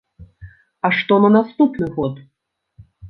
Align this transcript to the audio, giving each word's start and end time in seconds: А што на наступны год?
А 0.87 0.89
што 0.99 1.13
на 1.25 1.29
наступны 1.37 1.91
год? 1.99 2.15